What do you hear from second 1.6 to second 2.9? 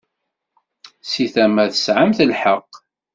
tesɛamt lḥeqq.